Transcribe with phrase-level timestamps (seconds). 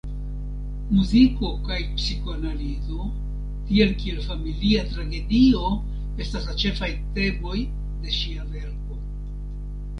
[0.99, 3.05] Muziko kaj psikoanalizo,
[3.67, 5.71] tiel kiel familia tragedio
[6.27, 9.03] estas la ĉefaj temoj de ŝia verko.